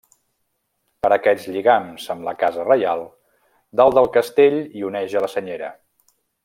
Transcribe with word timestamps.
Per 1.05 1.11
aquests 1.17 1.45
lligams 1.57 2.07
amb 2.15 2.27
la 2.29 2.33
casa 2.45 2.67
reial, 2.71 3.05
dalt 3.83 3.99
del 4.01 4.13
castell 4.19 4.61
hi 4.79 4.87
oneja 4.93 5.27
la 5.27 5.35
senyera. 5.39 5.75